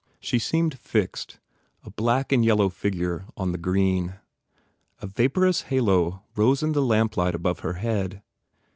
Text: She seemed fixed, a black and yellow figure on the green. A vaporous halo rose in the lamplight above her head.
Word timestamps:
She 0.19 0.39
seemed 0.39 0.79
fixed, 0.79 1.37
a 1.83 1.91
black 1.91 2.31
and 2.31 2.43
yellow 2.43 2.69
figure 2.69 3.25
on 3.37 3.51
the 3.51 3.59
green. 3.59 4.15
A 4.99 5.05
vaporous 5.05 5.61
halo 5.69 6.23
rose 6.35 6.63
in 6.63 6.71
the 6.71 6.81
lamplight 6.81 7.35
above 7.35 7.59
her 7.59 7.73
head. 7.73 8.23